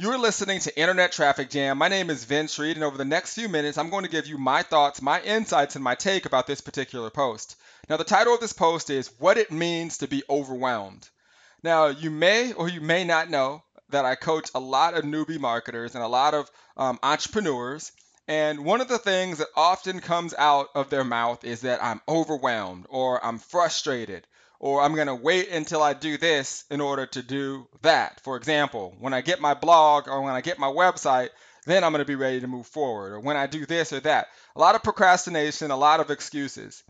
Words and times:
You're 0.00 0.16
listening 0.16 0.60
to 0.60 0.80
Internet 0.80 1.10
Traffic 1.10 1.50
Jam. 1.50 1.76
My 1.76 1.88
name 1.88 2.08
is 2.08 2.22
Vince 2.22 2.56
Reed, 2.56 2.76
and 2.76 2.84
over 2.84 2.96
the 2.96 3.04
next 3.04 3.34
few 3.34 3.48
minutes, 3.48 3.76
I'm 3.76 3.90
going 3.90 4.04
to 4.04 4.10
give 4.10 4.28
you 4.28 4.38
my 4.38 4.62
thoughts, 4.62 5.02
my 5.02 5.20
insights, 5.22 5.74
and 5.74 5.82
my 5.82 5.96
take 5.96 6.24
about 6.24 6.46
this 6.46 6.60
particular 6.60 7.10
post. 7.10 7.56
Now, 7.88 7.96
the 7.96 8.04
title 8.04 8.32
of 8.32 8.38
this 8.38 8.52
post 8.52 8.90
is 8.90 9.10
What 9.18 9.38
It 9.38 9.50
Means 9.50 9.98
to 9.98 10.06
Be 10.06 10.22
Overwhelmed. 10.30 11.08
Now, 11.64 11.88
you 11.88 12.12
may 12.12 12.52
or 12.52 12.68
you 12.68 12.80
may 12.80 13.02
not 13.02 13.28
know 13.28 13.64
that 13.88 14.04
I 14.04 14.14
coach 14.14 14.48
a 14.54 14.60
lot 14.60 14.94
of 14.94 15.02
newbie 15.02 15.40
marketers 15.40 15.96
and 15.96 16.04
a 16.04 16.06
lot 16.06 16.32
of 16.32 16.48
um, 16.76 17.00
entrepreneurs. 17.02 17.90
And 18.28 18.64
one 18.64 18.80
of 18.80 18.86
the 18.86 18.98
things 18.98 19.38
that 19.38 19.48
often 19.56 19.98
comes 19.98 20.32
out 20.38 20.68
of 20.76 20.90
their 20.90 21.02
mouth 21.02 21.42
is 21.42 21.62
that 21.62 21.82
I'm 21.82 22.00
overwhelmed 22.06 22.86
or 22.88 23.24
I'm 23.26 23.40
frustrated 23.40 24.28
or 24.60 24.80
I'm 24.80 24.94
going 24.94 25.06
to 25.06 25.14
wait 25.14 25.50
until 25.50 25.82
I 25.82 25.94
do 25.94 26.18
this 26.18 26.64
in 26.70 26.80
order 26.80 27.06
to 27.06 27.22
do 27.22 27.68
that. 27.82 28.20
For 28.20 28.36
example, 28.36 28.94
when 28.98 29.14
I 29.14 29.20
get 29.20 29.40
my 29.40 29.54
blog 29.54 30.08
or 30.08 30.22
when 30.22 30.34
I 30.34 30.40
get 30.40 30.58
my 30.58 30.66
website, 30.66 31.28
then 31.66 31.84
I'm 31.84 31.92
going 31.92 32.04
to 32.04 32.06
be 32.06 32.14
ready 32.14 32.40
to 32.40 32.48
move 32.48 32.66
forward. 32.66 33.12
Or 33.12 33.20
when 33.20 33.36
I 33.36 33.46
do 33.46 33.66
this 33.66 33.92
or 33.92 34.00
that. 34.00 34.28
A 34.56 34.60
lot 34.60 34.74
of 34.74 34.82
procrastination, 34.82 35.70
a 35.70 35.76
lot 35.76 36.00
of 36.00 36.10
excuses. 36.10 36.82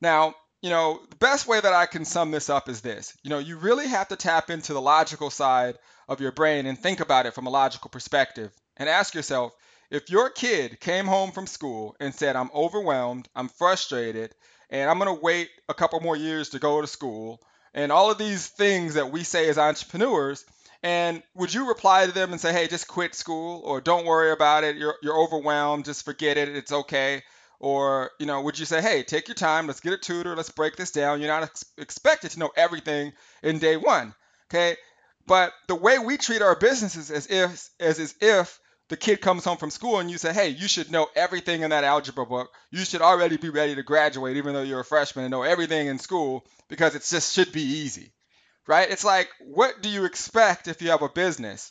Now, 0.00 0.34
you 0.62 0.70
know, 0.70 1.00
the 1.10 1.16
best 1.16 1.46
way 1.46 1.60
that 1.60 1.72
I 1.72 1.86
can 1.86 2.04
sum 2.04 2.30
this 2.30 2.48
up 2.50 2.68
is 2.68 2.80
this. 2.80 3.16
You 3.22 3.30
know, 3.30 3.38
you 3.38 3.58
really 3.58 3.88
have 3.88 4.08
to 4.08 4.16
tap 4.16 4.50
into 4.50 4.72
the 4.72 4.80
logical 4.80 5.30
side 5.30 5.76
of 6.08 6.20
your 6.20 6.32
brain 6.32 6.66
and 6.66 6.78
think 6.78 7.00
about 7.00 7.26
it 7.26 7.34
from 7.34 7.46
a 7.46 7.50
logical 7.50 7.90
perspective 7.90 8.52
and 8.76 8.88
ask 8.88 9.14
yourself 9.14 9.52
if 9.92 10.08
your 10.08 10.30
kid 10.30 10.80
came 10.80 11.04
home 11.06 11.32
from 11.32 11.46
school 11.46 11.94
and 12.00 12.14
said, 12.14 12.34
I'm 12.34 12.50
overwhelmed, 12.54 13.28
I'm 13.36 13.48
frustrated, 13.48 14.34
and 14.70 14.90
I'm 14.90 14.98
going 14.98 15.14
to 15.14 15.22
wait 15.22 15.50
a 15.68 15.74
couple 15.74 16.00
more 16.00 16.16
years 16.16 16.48
to 16.50 16.58
go 16.58 16.80
to 16.80 16.86
school, 16.86 17.42
and 17.74 17.92
all 17.92 18.10
of 18.10 18.16
these 18.16 18.48
things 18.48 18.94
that 18.94 19.12
we 19.12 19.22
say 19.22 19.48
as 19.50 19.58
entrepreneurs. 19.58 20.44
And 20.82 21.22
would 21.34 21.54
you 21.54 21.68
reply 21.68 22.06
to 22.06 22.12
them 22.12 22.32
and 22.32 22.40
say, 22.40 22.52
hey, 22.52 22.66
just 22.66 22.88
quit 22.88 23.14
school 23.14 23.60
or 23.64 23.80
don't 23.80 24.04
worry 24.04 24.32
about 24.32 24.64
it? 24.64 24.76
You're, 24.76 24.96
you're 25.00 25.16
overwhelmed. 25.16 25.84
Just 25.84 26.04
forget 26.04 26.36
it. 26.36 26.48
It's 26.48 26.72
okay. 26.72 27.22
Or, 27.60 28.10
you 28.18 28.26
know, 28.26 28.40
would 28.40 28.58
you 28.58 28.66
say, 28.66 28.82
hey, 28.82 29.04
take 29.04 29.28
your 29.28 29.36
time. 29.36 29.68
Let's 29.68 29.78
get 29.78 29.92
a 29.92 29.98
tutor. 29.98 30.34
Let's 30.34 30.50
break 30.50 30.74
this 30.74 30.90
down. 30.90 31.20
You're 31.20 31.30
not 31.30 31.44
ex- 31.44 31.64
expected 31.78 32.32
to 32.32 32.40
know 32.40 32.50
everything 32.56 33.12
in 33.44 33.60
day 33.60 33.76
one. 33.76 34.12
Okay. 34.50 34.76
But 35.24 35.52
the 35.68 35.76
way 35.76 36.00
we 36.00 36.16
treat 36.16 36.42
our 36.42 36.56
businesses 36.56 37.10
is 37.12 37.28
if, 37.28 37.70
as, 37.78 38.00
as 38.00 38.14
if 38.20 38.58
the 38.88 38.96
kid 38.96 39.20
comes 39.20 39.44
home 39.44 39.56
from 39.56 39.70
school 39.70 39.98
and 39.98 40.10
you 40.10 40.18
say, 40.18 40.32
hey, 40.32 40.48
you 40.48 40.68
should 40.68 40.90
know 40.90 41.08
everything 41.14 41.62
in 41.62 41.70
that 41.70 41.84
algebra 41.84 42.26
book. 42.26 42.50
You 42.70 42.84
should 42.84 43.00
already 43.00 43.36
be 43.36 43.48
ready 43.48 43.74
to 43.74 43.82
graduate, 43.82 44.36
even 44.36 44.54
though 44.54 44.62
you're 44.62 44.80
a 44.80 44.84
freshman 44.84 45.24
and 45.24 45.32
know 45.32 45.42
everything 45.42 45.86
in 45.86 45.98
school 45.98 46.44
because 46.68 46.94
it 46.94 47.04
just 47.08 47.32
should 47.34 47.52
be 47.52 47.62
easy, 47.62 48.12
right? 48.66 48.90
It's 48.90 49.04
like, 49.04 49.28
what 49.40 49.82
do 49.82 49.88
you 49.88 50.04
expect 50.04 50.68
if 50.68 50.82
you 50.82 50.90
have 50.90 51.02
a 51.02 51.08
business? 51.08 51.70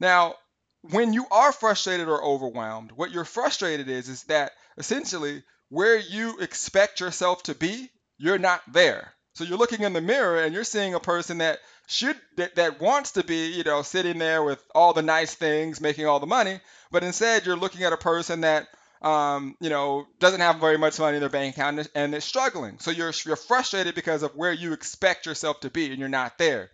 Now, 0.00 0.34
when 0.82 1.12
you 1.12 1.26
are 1.30 1.52
frustrated 1.52 2.08
or 2.08 2.22
overwhelmed, 2.22 2.92
what 2.92 3.10
you're 3.10 3.24
frustrated 3.24 3.88
is, 3.88 4.08
is 4.08 4.24
that 4.24 4.52
essentially 4.76 5.42
where 5.68 5.98
you 5.98 6.38
expect 6.38 7.00
yourself 7.00 7.42
to 7.44 7.54
be, 7.54 7.90
you're 8.18 8.38
not 8.38 8.62
there. 8.72 9.12
So 9.38 9.44
you're 9.44 9.56
looking 9.56 9.82
in 9.82 9.92
the 9.92 10.00
mirror 10.00 10.42
and 10.42 10.52
you're 10.52 10.64
seeing 10.64 10.94
a 10.94 11.00
person 11.00 11.38
that 11.38 11.60
should 11.86 12.16
that, 12.38 12.56
that 12.56 12.80
wants 12.80 13.12
to 13.12 13.22
be, 13.22 13.52
you 13.52 13.62
know, 13.62 13.82
sitting 13.82 14.18
there 14.18 14.42
with 14.42 14.60
all 14.74 14.92
the 14.92 15.02
nice 15.02 15.32
things, 15.32 15.80
making 15.80 16.06
all 16.06 16.18
the 16.18 16.26
money, 16.26 16.58
but 16.90 17.04
instead 17.04 17.46
you're 17.46 17.56
looking 17.56 17.84
at 17.84 17.92
a 17.92 17.96
person 17.96 18.40
that 18.40 18.66
um, 19.00 19.54
you 19.60 19.70
know, 19.70 20.08
doesn't 20.18 20.40
have 20.40 20.56
very 20.56 20.76
much 20.76 20.98
money 20.98 21.18
in 21.18 21.20
their 21.20 21.30
bank 21.30 21.54
account 21.54 21.88
and 21.94 22.16
is 22.16 22.24
struggling. 22.24 22.80
So 22.80 22.90
you're 22.90 23.12
you're 23.24 23.36
frustrated 23.36 23.94
because 23.94 24.24
of 24.24 24.34
where 24.34 24.52
you 24.52 24.72
expect 24.72 25.24
yourself 25.24 25.60
to 25.60 25.70
be 25.70 25.86
and 25.90 26.00
you're 26.00 26.08
not 26.08 26.36
there. 26.36 26.70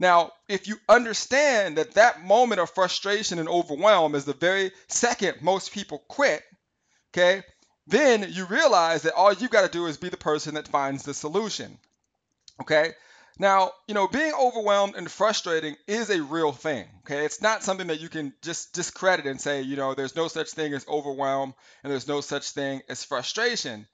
Now, 0.00 0.32
if 0.48 0.66
you 0.66 0.78
understand 0.88 1.78
that 1.78 1.94
that 1.94 2.24
moment 2.24 2.60
of 2.60 2.70
frustration 2.70 3.38
and 3.38 3.48
overwhelm 3.48 4.16
is 4.16 4.24
the 4.24 4.32
very 4.34 4.72
second 4.88 5.40
most 5.40 5.70
people 5.70 6.02
quit, 6.08 6.42
okay, 7.12 7.44
then 7.86 8.26
you 8.28 8.44
realize 8.46 9.02
that 9.02 9.14
all 9.14 9.32
you've 9.32 9.52
got 9.52 9.62
to 9.62 9.70
do 9.70 9.86
is 9.86 9.98
be 9.98 10.08
the 10.08 10.16
person 10.16 10.54
that 10.54 10.66
finds 10.66 11.04
the 11.04 11.14
solution. 11.14 11.78
Okay. 12.60 12.92
Now, 13.38 13.72
you 13.86 13.94
know, 13.94 14.08
being 14.08 14.32
overwhelmed 14.34 14.96
and 14.96 15.10
frustrating 15.10 15.76
is 15.86 16.10
a 16.10 16.22
real 16.22 16.52
thing. 16.52 16.86
Okay. 17.00 17.24
It's 17.24 17.40
not 17.40 17.62
something 17.62 17.86
that 17.86 18.00
you 18.00 18.08
can 18.08 18.32
just 18.42 18.72
discredit 18.72 19.26
and 19.26 19.40
say, 19.40 19.62
you 19.62 19.76
know, 19.76 19.94
there's 19.94 20.16
no 20.16 20.28
such 20.28 20.50
thing 20.50 20.74
as 20.74 20.86
overwhelm 20.88 21.54
and 21.82 21.92
there's 21.92 22.08
no 22.08 22.20
such 22.20 22.50
thing 22.50 22.82
as 22.88 23.04
frustration. 23.04 23.86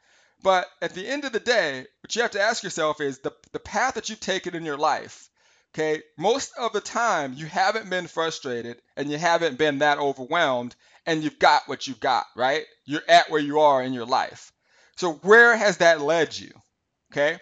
But 0.42 0.66
at 0.82 0.94
the 0.94 1.06
end 1.06 1.24
of 1.24 1.32
the 1.32 1.40
day, 1.40 1.86
what 2.00 2.16
you 2.16 2.22
have 2.22 2.32
to 2.32 2.40
ask 2.40 2.62
yourself 2.62 3.00
is 3.00 3.18
the, 3.18 3.32
the 3.52 3.58
path 3.60 3.94
that 3.94 4.08
you've 4.08 4.20
taken 4.20 4.54
in 4.54 4.64
your 4.64 4.78
life. 4.78 5.28
Okay. 5.74 6.02
Most 6.16 6.52
of 6.58 6.72
the 6.72 6.80
time, 6.80 7.34
you 7.34 7.46
haven't 7.46 7.90
been 7.90 8.06
frustrated 8.06 8.80
and 8.96 9.10
you 9.10 9.18
haven't 9.18 9.58
been 9.58 9.78
that 9.78 9.98
overwhelmed 9.98 10.74
and 11.06 11.22
you've 11.22 11.38
got 11.38 11.68
what 11.68 11.86
you've 11.86 12.00
got, 12.00 12.24
right? 12.34 12.64
You're 12.86 13.02
at 13.08 13.30
where 13.30 13.40
you 13.40 13.60
are 13.60 13.82
in 13.82 13.92
your 13.92 14.06
life. 14.06 14.52
So, 14.96 15.14
where 15.14 15.54
has 15.56 15.78
that 15.78 16.00
led 16.00 16.38
you? 16.38 16.50
Okay. 17.12 17.38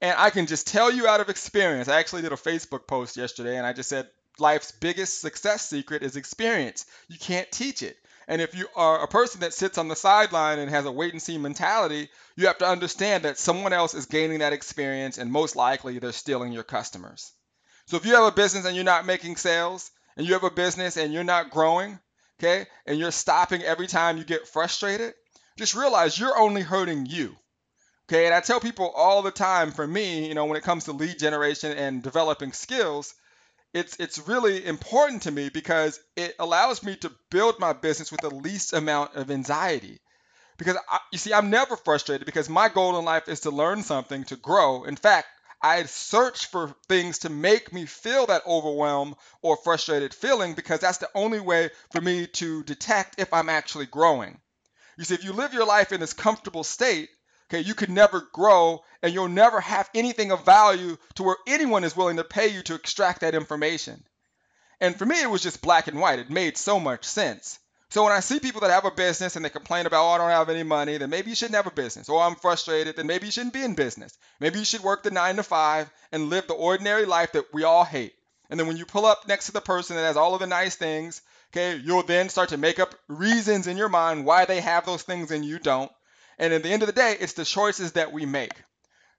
And 0.00 0.14
I 0.18 0.30
can 0.30 0.46
just 0.46 0.66
tell 0.66 0.90
you 0.90 1.06
out 1.06 1.20
of 1.20 1.30
experience. 1.30 1.88
I 1.88 1.98
actually 1.98 2.22
did 2.22 2.32
a 2.32 2.36
Facebook 2.36 2.86
post 2.86 3.16
yesterday 3.16 3.56
and 3.56 3.66
I 3.66 3.72
just 3.72 3.88
said 3.88 4.08
life's 4.38 4.72
biggest 4.72 5.20
success 5.20 5.66
secret 5.68 6.02
is 6.02 6.16
experience. 6.16 6.84
You 7.08 7.18
can't 7.18 7.50
teach 7.50 7.82
it. 7.82 7.96
And 8.28 8.42
if 8.42 8.54
you 8.54 8.66
are 8.74 9.02
a 9.02 9.08
person 9.08 9.40
that 9.40 9.54
sits 9.54 9.78
on 9.78 9.88
the 9.88 9.96
sideline 9.96 10.58
and 10.58 10.68
has 10.68 10.84
a 10.84 10.90
wait 10.90 11.12
and 11.12 11.22
see 11.22 11.38
mentality, 11.38 12.08
you 12.34 12.48
have 12.48 12.58
to 12.58 12.66
understand 12.66 13.24
that 13.24 13.38
someone 13.38 13.72
else 13.72 13.94
is 13.94 14.06
gaining 14.06 14.40
that 14.40 14.52
experience 14.52 15.16
and 15.16 15.30
most 15.30 15.56
likely 15.56 15.98
they're 15.98 16.12
stealing 16.12 16.52
your 16.52 16.64
customers. 16.64 17.32
So 17.86 17.96
if 17.96 18.04
you 18.04 18.16
have 18.16 18.24
a 18.24 18.32
business 18.32 18.66
and 18.66 18.74
you're 18.74 18.84
not 18.84 19.06
making 19.06 19.36
sales, 19.36 19.90
and 20.16 20.26
you 20.26 20.32
have 20.32 20.44
a 20.44 20.50
business 20.50 20.96
and 20.96 21.12
you're 21.12 21.24
not 21.24 21.50
growing, 21.50 21.98
okay, 22.40 22.66
and 22.86 22.98
you're 22.98 23.10
stopping 23.10 23.62
every 23.62 23.86
time 23.86 24.16
you 24.16 24.24
get 24.24 24.48
frustrated, 24.48 25.14
just 25.56 25.74
realize 25.74 26.18
you're 26.18 26.38
only 26.38 26.62
hurting 26.62 27.06
you. 27.06 27.36
Okay, 28.08 28.26
and 28.26 28.34
I 28.34 28.40
tell 28.40 28.60
people 28.60 28.92
all 28.94 29.22
the 29.22 29.32
time 29.32 29.72
for 29.72 29.86
me, 29.86 30.28
you 30.28 30.34
know, 30.34 30.44
when 30.44 30.56
it 30.56 30.62
comes 30.62 30.84
to 30.84 30.92
lead 30.92 31.18
generation 31.18 31.72
and 31.76 32.02
developing 32.02 32.52
skills, 32.52 33.14
it's 33.74 33.96
it's 33.98 34.28
really 34.28 34.64
important 34.64 35.22
to 35.22 35.32
me 35.32 35.48
because 35.48 35.98
it 36.14 36.36
allows 36.38 36.84
me 36.84 36.96
to 36.96 37.12
build 37.30 37.58
my 37.58 37.72
business 37.72 38.12
with 38.12 38.20
the 38.20 38.30
least 38.30 38.72
amount 38.72 39.16
of 39.16 39.30
anxiety. 39.30 40.00
Because 40.56 40.76
I, 40.88 41.00
you 41.12 41.18
see, 41.18 41.34
I'm 41.34 41.50
never 41.50 41.76
frustrated 41.76 42.26
because 42.26 42.48
my 42.48 42.68
goal 42.68 42.98
in 42.98 43.04
life 43.04 43.28
is 43.28 43.40
to 43.40 43.50
learn 43.50 43.82
something, 43.82 44.24
to 44.24 44.36
grow. 44.36 44.84
In 44.84 44.96
fact, 44.96 45.26
I 45.60 45.82
search 45.84 46.46
for 46.46 46.74
things 46.88 47.20
to 47.20 47.28
make 47.28 47.72
me 47.72 47.86
feel 47.86 48.26
that 48.26 48.46
overwhelmed 48.46 49.16
or 49.42 49.56
frustrated 49.56 50.14
feeling 50.14 50.54
because 50.54 50.80
that's 50.80 50.98
the 50.98 51.10
only 51.14 51.40
way 51.40 51.70
for 51.90 52.00
me 52.00 52.28
to 52.28 52.62
detect 52.62 53.18
if 53.18 53.34
I'm 53.34 53.48
actually 53.48 53.86
growing. 53.86 54.40
You 54.96 55.04
see, 55.04 55.14
if 55.14 55.24
you 55.24 55.32
live 55.32 55.54
your 55.54 55.66
life 55.66 55.92
in 55.92 56.00
this 56.00 56.12
comfortable 56.12 56.64
state, 56.64 57.08
Okay, 57.48 57.60
you 57.60 57.74
could 57.74 57.90
never 57.90 58.28
grow 58.32 58.82
and 59.02 59.14
you'll 59.14 59.28
never 59.28 59.60
have 59.60 59.88
anything 59.94 60.32
of 60.32 60.44
value 60.44 60.96
to 61.14 61.22
where 61.22 61.36
anyone 61.46 61.84
is 61.84 61.96
willing 61.96 62.16
to 62.16 62.24
pay 62.24 62.48
you 62.48 62.62
to 62.62 62.74
extract 62.74 63.20
that 63.20 63.36
information. 63.36 64.02
And 64.80 64.96
for 64.96 65.06
me, 65.06 65.22
it 65.22 65.30
was 65.30 65.42
just 65.42 65.62
black 65.62 65.86
and 65.86 66.00
white. 66.00 66.18
It 66.18 66.28
made 66.28 66.56
so 66.56 66.80
much 66.80 67.04
sense. 67.04 67.58
So 67.88 68.02
when 68.02 68.12
I 68.12 68.20
see 68.20 68.40
people 68.40 68.62
that 68.62 68.72
have 68.72 68.84
a 68.84 68.90
business 68.90 69.36
and 69.36 69.44
they 69.44 69.48
complain 69.48 69.86
about, 69.86 70.04
oh, 70.04 70.10
I 70.10 70.18
don't 70.18 70.30
have 70.30 70.50
any 70.50 70.64
money, 70.64 70.98
then 70.98 71.08
maybe 71.08 71.30
you 71.30 71.36
shouldn't 71.36 71.54
have 71.54 71.68
a 71.68 71.70
business. 71.70 72.08
Or 72.08 72.20
I'm 72.20 72.34
frustrated, 72.34 72.96
then 72.96 73.06
maybe 73.06 73.26
you 73.26 73.32
shouldn't 73.32 73.54
be 73.54 73.62
in 73.62 73.74
business. 73.74 74.18
Maybe 74.40 74.58
you 74.58 74.64
should 74.64 74.82
work 74.82 75.04
the 75.04 75.12
nine 75.12 75.36
to 75.36 75.44
five 75.44 75.88
and 76.10 76.28
live 76.28 76.48
the 76.48 76.54
ordinary 76.54 77.06
life 77.06 77.32
that 77.32 77.54
we 77.54 77.62
all 77.62 77.84
hate. 77.84 78.14
And 78.50 78.58
then 78.58 78.66
when 78.66 78.76
you 78.76 78.86
pull 78.86 79.06
up 79.06 79.28
next 79.28 79.46
to 79.46 79.52
the 79.52 79.60
person 79.60 79.96
that 79.96 80.02
has 80.02 80.16
all 80.16 80.34
of 80.34 80.40
the 80.40 80.46
nice 80.46 80.74
things, 80.74 81.22
okay, 81.52 81.76
you'll 81.76 82.02
then 82.02 82.28
start 82.28 82.48
to 82.50 82.56
make 82.56 82.80
up 82.80 82.94
reasons 83.08 83.66
in 83.68 83.76
your 83.76 83.88
mind 83.88 84.24
why 84.24 84.44
they 84.44 84.60
have 84.60 84.84
those 84.84 85.02
things 85.02 85.30
and 85.30 85.44
you 85.44 85.58
don't. 85.58 85.90
And 86.38 86.52
at 86.52 86.62
the 86.62 86.70
end 86.70 86.82
of 86.82 86.86
the 86.86 86.92
day, 86.92 87.16
it's 87.18 87.34
the 87.34 87.44
choices 87.44 87.92
that 87.92 88.12
we 88.12 88.26
make. 88.26 88.52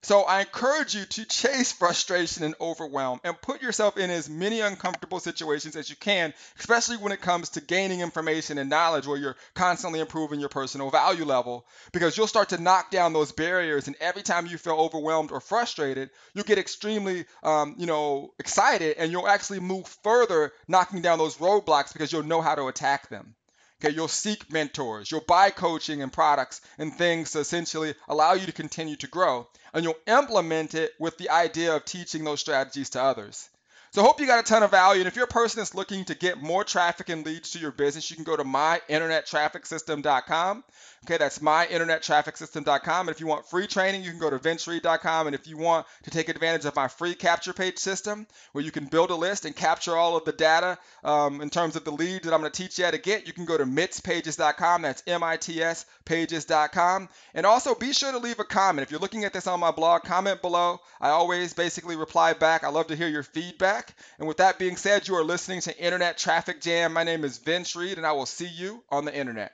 So 0.04 0.22
I 0.22 0.42
encourage 0.42 0.94
you 0.94 1.06
to 1.06 1.26
chase 1.26 1.72
frustration 1.72 2.44
and 2.44 2.54
overwhelm 2.62 3.20
and 3.24 3.42
put 3.42 3.64
yourself 3.64 3.98
in 3.98 4.12
as 4.12 4.30
many 4.30 4.62
uncomfortable 4.62 5.20
situations 5.20 5.76
as 5.76 5.90
you 5.90 5.96
can, 5.96 6.36
especially 6.60 6.98
when 6.98 7.12
it 7.12 7.22
comes 7.22 7.50
to 7.50 7.62
gaining 7.62 8.02
information 8.02 8.60
and 8.60 8.70
knowledge 8.70 9.08
where 9.08 9.18
you're 9.18 9.36
constantly 9.56 10.00
improving 10.00 10.40
your 10.40 10.50
personal 10.50 10.92
value 10.92 11.26
level 11.26 11.66
because 11.94 12.16
you'll 12.16 12.28
start 12.28 12.50
to 12.50 12.62
knock 12.62 12.92
down 12.92 13.12
those 13.12 13.32
barriers. 13.32 13.88
And 13.88 13.96
every 14.00 14.22
time 14.22 14.46
you 14.46 14.60
feel 14.60 14.76
overwhelmed 14.76 15.32
or 15.32 15.42
frustrated, 15.42 16.12
you'll 16.36 16.46
get 16.46 16.60
extremely, 16.60 17.26
um, 17.42 17.76
you 17.80 17.88
know, 17.88 18.34
excited 18.38 18.98
and 18.98 19.12
you'll 19.12 19.28
actually 19.28 19.60
move 19.60 19.88
further 20.04 20.54
knocking 20.68 21.02
down 21.02 21.18
those 21.18 21.38
roadblocks 21.38 21.92
because 21.92 22.14
you'll 22.14 22.22
know 22.22 22.42
how 22.42 22.54
to 22.54 22.68
attack 22.68 23.10
them. 23.10 23.36
Okay, 23.80 23.94
you'll 23.94 24.08
seek 24.08 24.52
mentors, 24.52 25.12
you'll 25.12 25.22
buy 25.22 25.52
coaching 25.52 26.02
and 26.02 26.12
products 26.12 26.62
and 26.80 26.96
things 26.96 27.32
to 27.32 27.40
essentially 27.40 27.94
allow 28.08 28.34
you 28.34 28.48
to 28.48 28.52
continue 28.52 28.96
to 28.96 29.08
grow, 29.08 29.48
and 29.72 29.84
you'll 29.84 29.94
implement 30.08 30.74
it 30.74 30.94
with 31.00 31.18
the 31.18 31.30
idea 31.30 31.76
of 31.76 31.86
teaching 31.86 32.24
those 32.24 32.40
strategies 32.40 32.90
to 32.92 33.02
others. 33.02 33.50
So 33.98 34.04
hope 34.04 34.20
you 34.20 34.28
got 34.28 34.38
a 34.38 34.44
ton 34.44 34.62
of 34.62 34.70
value. 34.70 35.02
And 35.02 35.08
if 35.08 35.16
you're 35.16 35.26
a 35.26 35.28
person 35.28 35.60
that's 35.60 35.74
looking 35.74 36.06
to 36.06 36.14
get 36.14 36.40
more 36.40 36.64
traffic 36.64 37.10
and 37.10 37.26
leads 37.26 37.50
to 37.54 37.58
your 37.58 37.72
business, 37.72 38.12
you 38.12 38.16
can 38.16 38.26
go 38.26 38.38
to 38.38 38.44
myinternettrafficsystem.com. 38.44 40.64
Okay, 41.04 41.18
that's 41.18 41.40
myinternettrafficsystem.com. 41.40 43.08
And 43.08 43.16
if 43.16 43.20
you 43.20 43.26
want 43.26 43.50
free 43.50 43.66
training, 43.66 44.04
you 44.04 44.12
can 44.12 44.20
go 44.20 44.30
to 44.30 44.38
vincereed.com. 44.38 45.26
And 45.26 45.36
if 45.36 45.48
you 45.48 45.58
want 45.58 45.88
to 46.04 46.12
take 46.12 46.30
advantage 46.30 46.66
of 46.66 46.76
my 46.76 46.88
free 46.88 47.16
capture 47.16 47.54
page 47.54 47.80
system, 47.80 48.28
where 48.52 48.64
you 48.64 48.70
can 48.70 48.86
build 48.86 49.10
a 49.10 49.16
list 49.16 49.46
and 49.46 49.56
capture 49.56 49.96
all 49.96 50.16
of 50.16 50.26
the 50.26 50.32
data 50.32 50.78
um, 51.04 51.42
in 51.42 51.50
terms 51.50 51.76
of 51.76 51.84
the 51.84 51.92
leads 51.92 52.26
that 52.26 52.36
I'm 52.36 52.42
going 52.42 52.52
to 52.52 52.64
teach 52.64 52.78
you 52.78 52.86
how 52.86 52.92
to 52.92 53.00
get, 53.00 53.26
you 53.26 53.34
can 53.34 53.46
go 53.46 53.58
to 53.58 53.66
mitspages.com. 53.66 54.84
That's 54.84 55.02
M-I-T-S 55.08 55.88
pages.com. 56.06 57.10
And 57.34 57.48
also 57.48 57.74
be 57.74 57.94
sure 57.94 58.12
to 58.12 58.20
leave 58.20 58.40
a 58.40 58.44
comment. 58.44 58.84
If 58.84 58.92
you're 58.92 59.00
looking 59.00 59.24
at 59.24 59.34
this 59.34 59.48
on 59.48 59.60
my 59.60 59.72
blog, 59.72 60.04
comment 60.04 60.44
below. 60.44 60.82
I 61.02 61.10
always 61.10 61.56
basically 61.56 61.96
reply 61.96 62.34
back. 62.34 62.64
I 62.64 62.70
love 62.70 62.86
to 62.88 62.96
hear 62.96 63.08
your 63.08 63.24
feedback. 63.24 63.87
And 64.20 64.28
with 64.28 64.38
that 64.38 64.60
being 64.60 64.78
said, 64.78 65.08
you 65.08 65.16
are 65.16 65.24
listening 65.24 65.62
to 65.62 65.78
Internet 65.78 66.18
Traffic 66.18 66.62
Jam. 66.62 66.94
My 66.94 67.04
name 67.04 67.24
is 67.24 67.38
Vince 67.38 67.76
Reed, 67.76 67.98
and 67.98 68.06
I 68.08 68.14
will 68.14 68.26
see 68.26 68.48
you 68.48 68.84
on 68.90 69.06
the 69.06 69.16
internet. 69.16 69.54